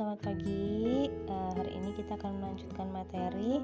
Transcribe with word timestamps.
selamat 0.00 0.32
pagi. 0.32 1.12
Uh, 1.28 1.52
hari 1.60 1.76
ini 1.76 1.92
kita 1.92 2.16
akan 2.16 2.40
melanjutkan 2.40 2.88
materi 2.88 3.60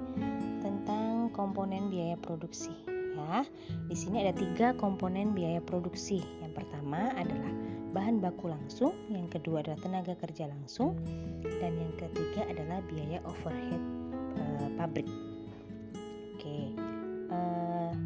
tentang 0.60 1.32
komponen 1.32 1.88
biaya 1.88 2.12
produksi. 2.20 2.76
Ya, 2.92 3.48
di 3.88 3.96
sini 3.96 4.20
ada 4.20 4.36
tiga 4.36 4.76
komponen 4.76 5.32
biaya 5.32 5.64
produksi. 5.64 6.20
Yang 6.44 6.60
pertama 6.60 7.08
adalah 7.16 7.48
bahan 7.96 8.20
baku 8.20 8.52
langsung, 8.52 8.92
yang 9.08 9.32
kedua 9.32 9.64
adalah 9.64 9.80
tenaga 9.80 10.12
kerja 10.12 10.52
langsung, 10.52 11.00
dan 11.40 11.72
yang 11.72 11.96
ketiga 11.96 12.44
adalah 12.52 12.84
biaya 12.84 13.24
overhead 13.24 13.82
uh, 14.36 14.68
pabrik. 14.76 15.08
Oke, 16.36 16.76
uh, 17.32 17.96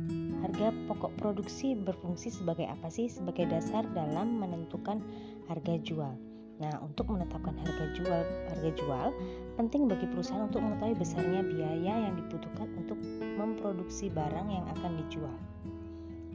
harga 0.46 0.70
pokok 0.86 1.18
produksi 1.18 1.74
berfungsi 1.74 2.30
sebagai 2.30 2.70
apa 2.70 2.94
sih? 2.94 3.10
Sebagai 3.10 3.50
dasar 3.50 3.82
dalam 3.90 4.38
menentukan 4.38 5.02
harga 5.50 5.74
jual. 5.82 6.29
Nah, 6.60 6.76
untuk 6.84 7.08
menetapkan 7.08 7.56
harga 7.56 7.84
jual, 7.96 8.22
harga 8.52 8.70
jual 8.76 9.08
penting 9.56 9.88
bagi 9.88 10.04
perusahaan 10.04 10.44
untuk 10.44 10.60
mengetahui 10.60 10.92
besarnya 11.00 11.40
biaya 11.40 12.04
yang 12.04 12.14
dibutuhkan 12.20 12.68
untuk 12.76 13.00
memproduksi 13.40 14.12
barang 14.12 14.48
yang 14.52 14.68
akan 14.76 15.00
dijual. 15.00 15.36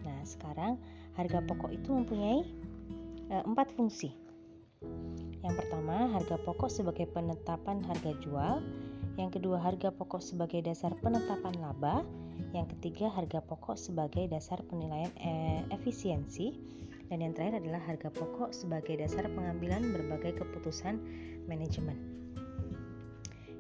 Nah, 0.02 0.20
sekarang 0.26 0.82
harga 1.14 1.46
pokok 1.46 1.70
itu 1.70 1.94
mempunyai 1.94 2.42
e, 3.30 3.36
empat 3.46 3.70
fungsi. 3.78 4.18
Yang 5.46 5.62
pertama, 5.62 6.10
harga 6.10 6.42
pokok 6.42 6.73
sebagai 6.73 7.06
penetapan 7.14 7.86
harga 7.86 8.18
jual. 8.26 8.66
Yang 9.22 9.40
kedua, 9.40 9.62
harga 9.62 9.94
pokok 9.94 10.26
sebagai 10.26 10.66
dasar 10.66 10.98
penetapan 11.06 11.54
laba. 11.62 12.02
Yang 12.50 12.73
ketiga, 12.78 13.14
harga 13.14 13.46
pokok 13.46 13.78
sebagai 13.78 14.26
dasar 14.26 14.58
penilaian 14.66 15.14
e, 15.22 15.62
efisiensi 15.70 16.58
dan 17.09 17.22
yang 17.22 17.34
terakhir 17.38 17.62
adalah 17.62 17.82
harga 17.86 18.09
pokok 18.09 18.50
sebagai 18.55 18.98
dasar 18.98 19.30
pengambilan 19.30 19.94
berbagai 19.94 20.42
keputusan 20.42 20.98
manajemen. 21.45 21.98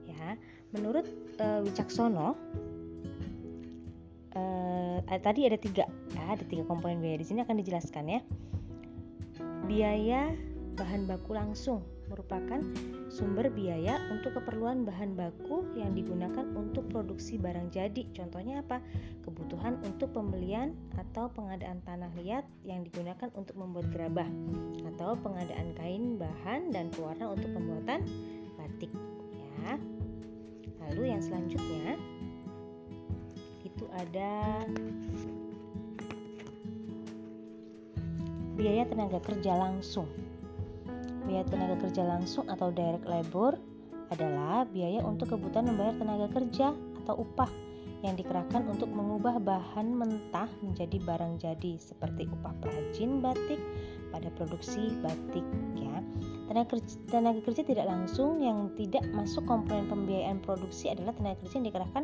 Ya, 0.09 0.39
menurut 0.73 1.05
uh, 1.37 1.61
Wicaksono 1.61 2.33
uh, 4.33 4.97
tadi 5.21 5.45
ada 5.45 5.57
tiga, 5.61 5.85
ya, 5.89 6.23
ada 6.33 6.43
tiga 6.45 6.65
komponen 6.65 7.01
biaya 7.01 7.21
di 7.21 7.27
sini 7.27 7.45
akan 7.45 7.55
dijelaskan 7.61 8.05
ya. 8.09 8.19
Biaya 9.65 10.33
bahan 10.75 11.07
baku 11.07 11.31
langsung 11.31 11.79
merupakan 12.11 12.59
sumber 13.07 13.47
biaya 13.49 13.97
untuk 14.11 14.35
keperluan 14.37 14.83
bahan 14.83 15.15
baku 15.15 15.63
yang 15.73 15.95
digunakan 15.95 16.43
untuk 16.53 16.85
produksi 16.91 17.39
barang 17.39 17.71
jadi. 17.71 18.05
Contohnya 18.11 18.61
apa? 18.61 18.83
Kebutuhan 19.23 19.79
untuk 19.87 20.11
pembelian 20.11 20.75
atau 20.99 21.31
pengadaan 21.31 21.79
tanah 21.87 22.11
liat 22.19 22.45
yang 22.67 22.83
digunakan 22.83 23.31
untuk 23.33 23.55
membuat 23.55 23.87
gerabah 23.89 24.27
atau 24.93 25.15
pengadaan 25.17 25.71
kain 25.79 26.19
bahan 26.19 26.75
dan 26.75 26.91
pewarna 26.91 27.31
untuk 27.31 27.49
pembuatan 27.55 28.03
batik 28.59 28.91
ya. 29.33 29.79
Lalu 30.85 31.15
yang 31.15 31.21
selanjutnya 31.23 31.97
itu 33.65 33.85
ada 33.95 34.61
biaya 38.55 38.87
tenaga 38.87 39.19
kerja 39.19 39.51
langsung 39.51 40.07
Biaya 41.25 41.45
tenaga 41.49 41.75
kerja 41.81 42.05
langsung 42.05 42.45
atau 42.47 42.69
direct 42.69 43.05
labor 43.09 43.57
adalah 44.13 44.69
biaya 44.69 45.01
untuk 45.01 45.33
kebutuhan 45.33 45.73
membayar 45.73 45.97
tenaga 45.97 46.27
kerja 46.29 46.71
atau 47.05 47.25
upah 47.25 47.49
yang 48.05 48.13
dikerahkan 48.13 48.69
untuk 48.69 48.93
mengubah 48.93 49.41
bahan 49.41 49.97
mentah 49.97 50.45
menjadi 50.61 51.01
barang 51.01 51.41
jadi 51.41 51.81
seperti 51.81 52.29
upah 52.29 52.53
perajin 52.61 53.17
batik 53.17 53.57
pada 54.13 54.29
produksi 54.37 54.93
batik 55.01 55.45
ya. 55.73 55.97
Tenaga 56.45 56.77
kerja, 56.77 56.95
tenaga 57.09 57.41
kerja 57.41 57.61
tidak 57.65 57.89
langsung 57.89 58.37
yang 58.37 58.69
tidak 58.77 59.01
masuk 59.09 59.41
komponen 59.49 59.89
pembiayaan 59.89 60.37
produksi 60.45 60.93
adalah 60.93 61.17
tenaga 61.17 61.41
kerja 61.41 61.57
yang 61.57 61.67
dikerahkan 61.73 62.03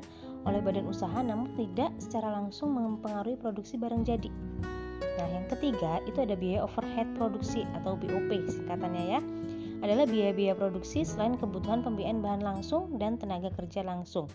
oleh 0.50 0.60
badan 0.66 0.90
usaha 0.90 1.20
namun 1.22 1.54
tidak 1.54 1.94
secara 2.02 2.34
langsung 2.34 2.74
mempengaruhi 2.74 3.38
produksi 3.38 3.78
barang 3.78 4.02
jadi. 4.02 4.30
Nah, 5.20 5.28
yang 5.28 5.46
ketiga 5.52 6.00
itu 6.08 6.24
ada 6.24 6.36
biaya 6.38 6.64
overhead 6.64 7.08
produksi 7.18 7.68
atau 7.82 7.98
BOP 8.00 8.30
singkatannya 8.48 9.04
ya. 9.18 9.22
Adalah 9.82 10.06
biaya-biaya 10.06 10.54
produksi 10.54 11.02
selain 11.02 11.36
kebutuhan 11.36 11.82
pembiayaan 11.82 12.22
bahan 12.22 12.42
langsung 12.46 13.02
dan 13.02 13.18
tenaga 13.18 13.50
kerja 13.58 13.82
langsung. 13.82 14.30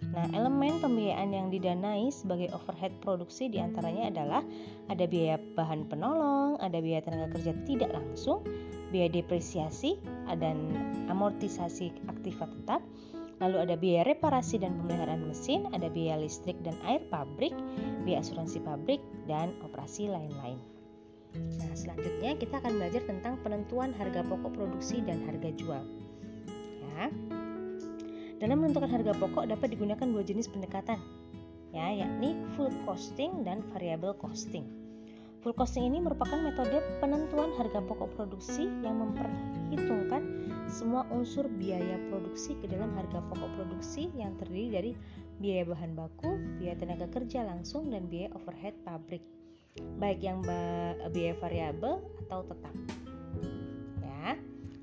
Nah, 0.00 0.24
elemen 0.32 0.80
pembiayaan 0.80 1.28
yang 1.28 1.52
didanai 1.52 2.08
sebagai 2.08 2.48
overhead 2.56 2.92
produksi 3.04 3.52
di 3.52 3.60
antaranya 3.60 4.08
adalah 4.08 4.42
ada 4.88 5.04
biaya 5.04 5.36
bahan 5.36 5.84
penolong, 5.92 6.56
ada 6.56 6.80
biaya 6.80 7.04
tenaga 7.04 7.36
kerja 7.36 7.52
tidak 7.68 7.92
langsung, 7.92 8.40
biaya 8.88 9.12
depresiasi, 9.12 10.00
dan 10.40 10.56
amortisasi 11.12 11.92
aktiva 12.08 12.48
tetap, 12.48 12.80
Lalu 13.40 13.56
ada 13.56 13.74
biaya 13.80 14.04
reparasi 14.04 14.60
dan 14.60 14.76
pemeliharaan 14.76 15.24
mesin, 15.24 15.64
ada 15.72 15.88
biaya 15.88 16.20
listrik 16.20 16.60
dan 16.60 16.76
air 16.84 17.00
pabrik, 17.08 17.56
biaya 18.04 18.20
asuransi 18.20 18.60
pabrik, 18.60 19.00
dan 19.24 19.56
operasi 19.64 20.12
lain-lain. 20.12 20.60
Nah, 21.32 21.72
selanjutnya 21.72 22.36
kita 22.36 22.60
akan 22.60 22.76
belajar 22.76 23.02
tentang 23.08 23.40
penentuan 23.40 23.96
harga 23.96 24.20
pokok 24.28 24.52
produksi 24.52 25.00
dan 25.00 25.24
harga 25.24 25.50
jual. 25.56 25.84
Ya. 26.84 27.08
Dalam 28.40 28.60
menentukan 28.60 28.92
harga 28.92 29.16
pokok 29.16 29.48
dapat 29.48 29.72
digunakan 29.72 30.04
dua 30.04 30.20
jenis 30.20 30.48
pendekatan, 30.52 31.00
ya, 31.72 31.92
yakni 31.96 32.36
full 32.56 32.72
costing 32.84 33.40
dan 33.46 33.64
variable 33.72 34.12
costing. 34.16 34.68
Full 35.40 35.56
costing 35.56 35.88
ini 35.88 36.04
merupakan 36.04 36.36
metode 36.36 36.84
penentuan 37.00 37.56
harga 37.56 37.80
pokok 37.80 38.12
produksi 38.20 38.68
yang 38.84 39.00
memperhitungkan 39.00 40.39
semua 40.70 41.02
unsur 41.10 41.50
biaya 41.50 41.98
produksi 42.08 42.54
ke 42.62 42.70
dalam 42.70 42.94
harga 42.94 43.18
pokok 43.26 43.50
produksi 43.58 44.06
yang 44.14 44.38
terdiri 44.38 44.68
dari 44.70 44.92
biaya 45.42 45.66
bahan 45.66 45.98
baku, 45.98 46.38
biaya 46.62 46.78
tenaga 46.78 47.10
kerja 47.10 47.42
langsung, 47.42 47.90
dan 47.90 48.06
biaya 48.06 48.30
overhead 48.38 48.78
pabrik, 48.86 49.20
baik 49.98 50.22
yang 50.22 50.46
biaya 51.10 51.34
variabel 51.42 51.98
atau 52.26 52.46
tetap. 52.46 52.74
Ya. 53.98 54.38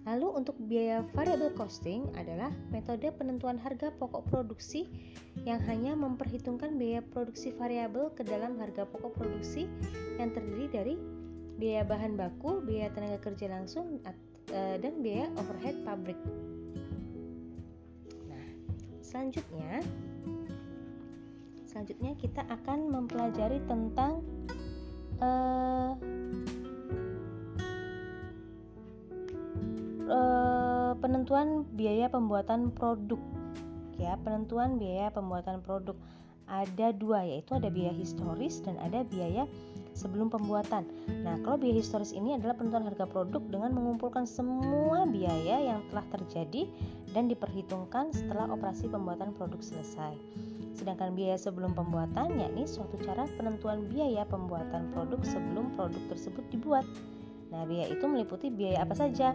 Lalu 0.08 0.28
untuk 0.44 0.56
biaya 0.60 1.08
variable 1.16 1.56
costing 1.56 2.12
adalah 2.20 2.52
metode 2.72 3.08
penentuan 3.16 3.56
harga 3.56 3.92
pokok 3.96 4.28
produksi 4.28 4.88
yang 5.48 5.64
hanya 5.68 5.96
memperhitungkan 5.96 6.76
biaya 6.76 7.00
produksi 7.00 7.56
variabel 7.56 8.12
ke 8.12 8.28
dalam 8.28 8.60
harga 8.60 8.84
pokok 8.88 9.16
produksi 9.16 9.72
yang 10.20 10.36
terdiri 10.36 10.68
dari 10.68 10.96
biaya 11.58 11.88
bahan 11.88 12.20
baku, 12.20 12.60
biaya 12.64 12.92
tenaga 12.92 13.24
kerja 13.24 13.50
langsung 13.52 14.04
Eh, 14.48 14.76
dan 14.80 15.04
biaya 15.04 15.28
overhead 15.36 15.76
pabrik. 15.84 16.16
Nah, 18.32 18.48
selanjutnya 19.04 19.84
selanjutnya 21.68 22.16
kita 22.16 22.48
akan 22.48 22.88
mempelajari 22.88 23.60
tentang 23.68 24.24
uh, 25.20 25.94
uh, 30.08 30.92
penentuan 30.96 31.68
biaya 31.76 32.08
pembuatan 32.08 32.72
produk 32.72 33.20
ya 34.00 34.16
penentuan 34.24 34.80
biaya 34.80 35.12
pembuatan 35.12 35.60
produk 35.60 36.00
ada 36.48 36.96
dua 36.96 37.28
yaitu 37.28 37.60
ada 37.60 37.68
biaya 37.68 37.94
historis 37.94 38.64
dan 38.64 38.80
ada 38.80 39.04
biaya 39.04 39.44
sebelum 39.98 40.30
pembuatan. 40.30 40.86
Nah, 41.26 41.42
kalau 41.42 41.58
biaya 41.58 41.82
historis 41.82 42.14
ini 42.14 42.38
adalah 42.38 42.54
penentuan 42.54 42.86
harga 42.86 43.10
produk 43.10 43.42
dengan 43.50 43.74
mengumpulkan 43.74 44.30
semua 44.30 45.10
biaya 45.10 45.74
yang 45.74 45.82
telah 45.90 46.06
terjadi 46.14 46.70
dan 47.12 47.26
diperhitungkan 47.26 48.14
setelah 48.14 48.46
operasi 48.54 48.86
pembuatan 48.88 49.34
produk 49.34 49.58
selesai. 49.58 50.14
Sedangkan 50.78 51.18
biaya 51.18 51.42
sebelum 51.42 51.74
pembuatan 51.74 52.38
yakni 52.38 52.70
suatu 52.70 53.02
cara 53.02 53.26
penentuan 53.34 53.90
biaya 53.90 54.22
pembuatan 54.30 54.94
produk 54.94 55.18
sebelum 55.26 55.74
produk 55.74 56.04
tersebut 56.14 56.46
dibuat. 56.54 56.86
Nah, 57.50 57.66
biaya 57.66 57.90
itu 57.90 58.06
meliputi 58.06 58.54
biaya 58.54 58.86
apa 58.86 58.94
saja? 58.94 59.34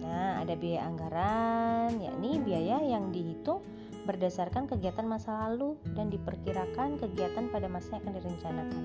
Nah, 0.00 0.40
ada 0.40 0.56
biaya 0.56 0.88
anggaran, 0.88 2.00
yakni 2.00 2.40
biaya 2.40 2.80
yang 2.80 3.12
dihitung 3.12 3.60
berdasarkan 4.08 4.64
kegiatan 4.64 5.04
masa 5.04 5.36
lalu 5.44 5.76
dan 5.92 6.08
diperkirakan 6.08 6.96
kegiatan 6.96 7.52
pada 7.52 7.68
masa 7.68 8.00
yang 8.00 8.08
akan 8.08 8.14
direncanakan. 8.16 8.82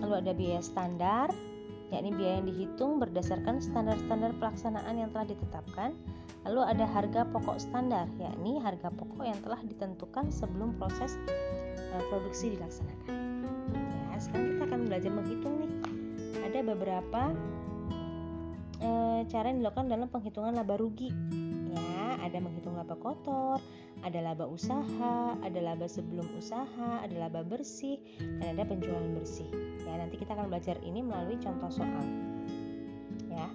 Lalu 0.00 0.14
ada 0.24 0.32
biaya 0.32 0.62
standar, 0.64 1.28
yakni 1.92 2.16
biaya 2.16 2.40
yang 2.40 2.48
dihitung 2.48 2.96
berdasarkan 2.96 3.60
standar-standar 3.60 4.32
pelaksanaan 4.40 4.96
yang 4.96 5.12
telah 5.12 5.28
ditetapkan. 5.28 5.92
Lalu 6.48 6.60
ada 6.64 6.84
harga 6.88 7.28
pokok 7.28 7.60
standar, 7.60 8.08
yakni 8.16 8.56
harga 8.56 8.88
pokok 8.88 9.20
yang 9.20 9.36
telah 9.44 9.60
ditentukan 9.68 10.32
sebelum 10.32 10.80
proses 10.80 11.20
uh, 11.92 12.02
produksi 12.08 12.56
dilaksanakan. 12.56 13.44
Ya, 14.08 14.16
sekarang 14.16 14.56
kita 14.56 14.64
akan 14.64 14.80
belajar 14.88 15.10
menghitung 15.12 15.54
nih. 15.60 15.72
Ada 16.48 16.58
beberapa 16.64 17.22
uh, 18.80 19.20
cara 19.28 19.46
yang 19.52 19.60
dilakukan 19.60 19.92
dalam 19.92 20.08
penghitungan 20.08 20.56
laba 20.56 20.80
rugi. 20.80 21.12
Ya, 21.68 22.16
ada 22.24 22.38
menghitung 22.40 22.80
laba 22.80 22.96
kotor, 22.96 23.60
ada 24.06 24.18
laba 24.22 24.46
usaha, 24.46 25.34
ada 25.42 25.60
laba 25.60 25.86
sebelum 25.90 26.26
usaha, 26.38 27.02
ada 27.02 27.16
laba 27.18 27.42
bersih, 27.42 27.98
dan 28.38 28.54
ada 28.54 28.64
penjualan 28.68 29.10
bersih. 29.18 29.48
Ya, 29.82 29.98
nanti 29.98 30.20
kita 30.20 30.38
akan 30.38 30.50
belajar 30.52 30.78
ini 30.86 31.02
melalui 31.02 31.38
contoh 31.42 31.70
soal. 31.72 32.04
Ya, 33.28 33.46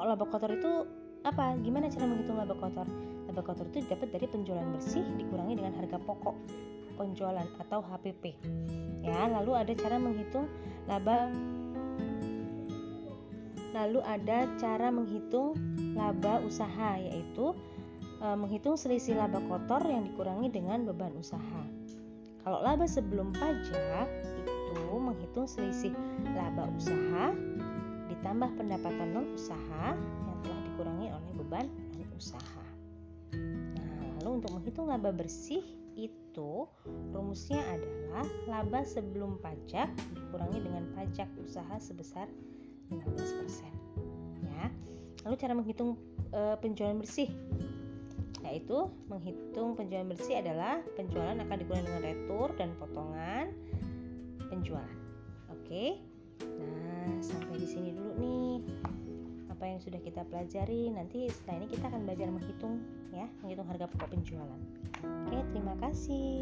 kalau 0.00 0.16
laba 0.16 0.24
kotor 0.28 0.50
itu 0.56 0.72
apa? 1.24 1.56
Gimana 1.60 1.92
cara 1.92 2.08
menghitung 2.08 2.38
laba 2.40 2.54
kotor? 2.56 2.88
Laba 3.28 3.42
kotor 3.44 3.66
itu 3.68 3.84
dapat 3.86 4.08
dari 4.12 4.26
penjualan 4.26 4.66
bersih 4.72 5.04
dikurangi 5.20 5.60
dengan 5.60 5.76
harga 5.76 6.00
pokok 6.00 6.36
penjualan 6.96 7.48
atau 7.60 7.80
HPP. 7.84 8.36
Ya, 9.04 9.28
lalu 9.28 9.56
ada 9.56 9.72
cara 9.76 9.96
menghitung 9.96 10.48
laba 10.88 11.28
Lalu 13.70 14.02
ada 14.02 14.50
cara 14.58 14.90
menghitung 14.90 15.54
laba 15.94 16.42
usaha 16.42 16.98
yaitu 16.98 17.54
menghitung 18.20 18.76
selisih 18.76 19.16
laba 19.16 19.40
kotor 19.48 19.80
yang 19.88 20.04
dikurangi 20.04 20.52
dengan 20.52 20.84
beban 20.84 21.16
usaha. 21.16 21.62
Kalau 22.44 22.60
laba 22.60 22.84
sebelum 22.84 23.32
pajak 23.32 24.08
itu 24.44 24.96
menghitung 24.96 25.48
selisih 25.48 25.92
laba 26.36 26.68
usaha 26.76 27.32
ditambah 28.12 28.50
pendapatan 28.60 29.08
non 29.16 29.26
usaha 29.32 29.96
yang 29.96 30.38
telah 30.44 30.60
dikurangi 30.68 31.08
oleh 31.08 31.32
beban 31.40 31.66
non 31.96 32.10
usaha. 32.16 32.64
Nah, 33.32 34.20
lalu 34.20 34.44
untuk 34.44 34.50
menghitung 34.52 34.92
laba 34.92 35.12
bersih 35.16 35.64
itu 35.96 36.68
rumusnya 37.12 37.60
adalah 37.72 38.24
laba 38.48 38.80
sebelum 38.84 39.40
pajak 39.40 39.88
dikurangi 40.16 40.60
dengan 40.64 40.84
pajak 40.96 41.28
usaha 41.40 41.76
sebesar 41.80 42.28
15%. 42.88 43.68
Ya. 44.44 44.72
Lalu 45.28 45.34
cara 45.36 45.52
menghitung 45.52 46.00
e, 46.32 46.40
penjualan 46.58 46.96
bersih 46.96 47.28
yaitu 48.44 48.88
menghitung 49.06 49.76
penjualan 49.76 50.08
bersih 50.08 50.40
adalah 50.40 50.80
penjualan 50.96 51.36
akan 51.36 51.56
dikurangi 51.60 51.86
dengan 51.86 52.02
retur 52.02 52.48
dan 52.56 52.72
potongan 52.80 53.52
penjualan. 54.48 54.98
Oke. 55.52 56.00
Nah, 56.40 57.20
sampai 57.20 57.60
di 57.60 57.68
sini 57.68 57.92
dulu 57.92 58.12
nih 58.16 58.52
apa 59.52 59.64
yang 59.76 59.80
sudah 59.84 60.00
kita 60.00 60.24
pelajari. 60.24 60.88
Nanti 60.88 61.28
setelah 61.28 61.60
ini 61.60 61.68
kita 61.68 61.84
akan 61.92 62.00
belajar 62.08 62.28
menghitung 62.32 62.80
ya, 63.12 63.28
menghitung 63.44 63.68
harga 63.68 63.86
pokok 63.92 64.08
penjualan. 64.08 64.60
Oke, 65.04 65.38
terima 65.52 65.74
kasih. 65.84 66.40